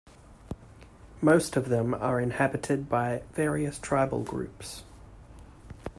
Most 1.21 1.55
of 1.55 1.69
them 1.69 1.93
are 1.93 2.19
inhabited 2.19 2.89
by 2.89 3.21
various 3.33 3.77
tribal 3.77 4.23
groups. 4.23 4.81